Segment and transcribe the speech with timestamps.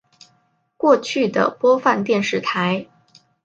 [0.77, 2.87] 过去的播放电视台